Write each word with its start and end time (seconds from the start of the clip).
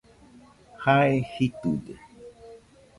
Jae 0.83 1.15
jitɨde 1.31 1.93